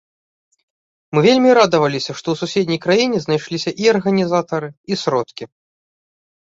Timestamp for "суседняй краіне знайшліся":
2.53-3.69